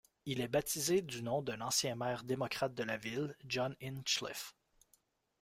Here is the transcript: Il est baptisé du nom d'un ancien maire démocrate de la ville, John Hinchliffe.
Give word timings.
Il 0.25 0.41
est 0.41 0.47
baptisé 0.47 1.03
du 1.03 1.21
nom 1.21 1.43
d'un 1.43 1.61
ancien 1.61 1.93
maire 1.95 2.23
démocrate 2.23 2.73
de 2.73 2.81
la 2.81 2.97
ville, 2.97 3.37
John 3.45 3.75
Hinchliffe. 3.83 4.55